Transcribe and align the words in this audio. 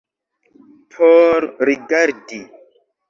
Por 0.95 1.39
rigardi. 1.71 2.41